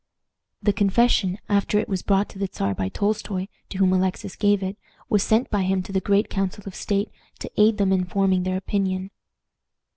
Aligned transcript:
This 0.63 0.73
confession, 0.73 1.37
after 1.47 1.77
it 1.77 1.87
was 1.87 2.01
brought 2.01 2.27
to 2.29 2.39
the 2.39 2.49
Czar 2.51 2.73
by 2.73 2.89
Tolstoi, 2.89 3.49
to 3.69 3.77
whom 3.77 3.93
Alexis 3.93 4.35
gave 4.35 4.63
it, 4.63 4.75
was 5.09 5.21
sent 5.21 5.51
by 5.51 5.61
him 5.61 5.83
to 5.83 5.91
the 5.91 6.01
great 6.01 6.27
council 6.27 6.63
of 6.65 6.73
state, 6.73 7.11
to 7.37 7.51
aid 7.55 7.77
them 7.77 7.93
in 7.93 8.05
forming 8.05 8.41
their 8.41 8.57
opinion. 8.57 9.11